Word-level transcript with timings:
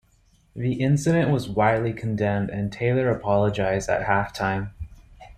The 0.55 0.81
incident 0.81 1.29
was 1.29 1.47
widely 1.47 1.93
condemned 1.93 2.49
and 2.49 2.71
Taylor 2.71 3.11
apologised 3.11 3.87
at 3.87 4.05
half 4.07 4.33
time. 4.33 4.71